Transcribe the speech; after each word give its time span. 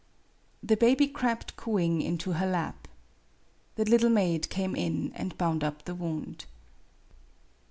The 0.63 0.75
baby 0.75 1.07
crept 1.07 1.55
cooing 1.57 2.01
into 2.01 2.31
her 2.31 2.47
lap. 2.47 2.87
The 3.75 3.85
little 3.85 4.09
maid 4.09 4.49
came 4.49 4.75
in 4.75 5.13
and 5.13 5.37
bound 5.37 5.63
up 5.63 5.85
the 5.85 5.93
wound. 5.93 6.45